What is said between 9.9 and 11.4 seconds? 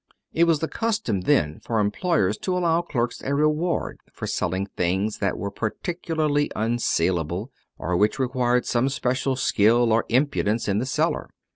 or impudence in the seller.